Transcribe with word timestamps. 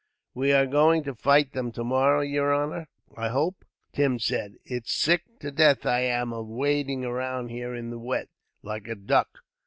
"We 0.33 0.51
are 0.51 0.65
going 0.65 1.03
to 1.03 1.13
fight 1.13 1.51
them 1.53 1.71
tomorrow, 1.71 2.21
yer 2.21 2.51
honor, 2.51 2.87
I 3.15 3.29
hope," 3.29 3.63
Tim 3.93 4.17
said. 4.17 4.55
"It's 4.65 4.91
sick 4.91 5.37
to 5.41 5.51
death 5.51 5.85
I 5.85 5.99
am 5.99 6.33
of 6.33 6.47
wading 6.47 7.05
about 7.05 7.51
here 7.51 7.75
in 7.75 7.91
the 7.91 7.99
wet, 7.99 8.27
like 8.63 8.87
a 8.87 8.95
duck. 8.95 9.41